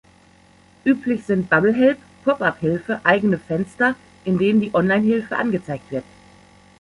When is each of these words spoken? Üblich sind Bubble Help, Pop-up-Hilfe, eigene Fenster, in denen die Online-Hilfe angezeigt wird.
Üblich 0.83 1.25
sind 1.27 1.47
Bubble 1.51 1.73
Help, 1.75 1.99
Pop-up-Hilfe, 2.25 3.01
eigene 3.03 3.37
Fenster, 3.37 3.93
in 4.25 4.39
denen 4.39 4.59
die 4.59 4.73
Online-Hilfe 4.73 5.37
angezeigt 5.37 5.91
wird. 5.91 6.05